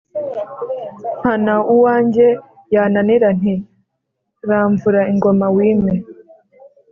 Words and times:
mpana 1.19 1.53
uwange 1.73 2.27
yananira 2.73 3.29
nti: 3.39 3.53
"ramvura 4.47 5.01
ingoma 5.13 5.45
wime 5.55 5.93